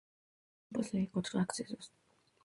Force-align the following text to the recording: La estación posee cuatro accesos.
La 0.01 0.07
estación 0.07 0.69
posee 0.71 1.09
cuatro 1.13 1.39
accesos. 1.39 1.91